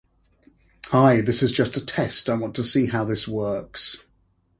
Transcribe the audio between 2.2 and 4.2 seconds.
I want to see how this works.